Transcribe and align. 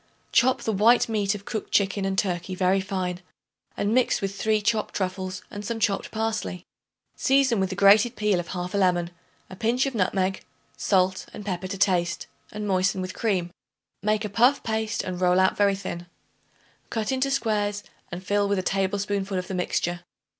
Chop 0.31 0.63
the 0.63 0.73
white 0.73 1.07
meat 1.07 1.35
of 1.35 1.45
cooked 1.45 1.71
chicken 1.71 2.05
and 2.05 2.17
turkey 2.17 2.55
very 2.55 2.81
fine 2.81 3.21
and 3.77 3.93
mix 3.93 4.19
with 4.19 4.33
3 4.35 4.59
chopped 4.59 4.95
truffles 4.95 5.43
and 5.51 5.63
some 5.63 5.79
chopped 5.79 6.09
parsley. 6.09 6.65
Season 7.15 7.59
with 7.59 7.69
the 7.69 7.75
grated 7.75 8.15
peel 8.15 8.39
of 8.39 8.47
1/2 8.47 8.73
lemon, 8.79 9.11
a 9.47 9.55
pinch 9.55 9.85
of 9.85 9.93
nutmeg, 9.93 10.43
salt 10.75 11.27
and 11.35 11.45
pepper 11.45 11.67
to 11.67 11.77
taste, 11.77 12.25
and 12.51 12.67
moisten 12.67 12.99
with 12.99 13.13
cream. 13.13 13.51
Make 14.01 14.25
a 14.25 14.29
puff 14.29 14.63
paste 14.63 15.03
and 15.03 15.21
roll 15.21 15.39
out 15.39 15.55
very 15.55 15.75
thin. 15.75 16.07
Cut 16.89 17.11
into 17.11 17.29
squares 17.29 17.83
and 18.11 18.25
fill 18.25 18.49
with 18.49 18.57
a 18.57 18.63
tablespoonful 18.63 19.37
of 19.37 19.47
the 19.47 19.53
mixture. 19.53 19.99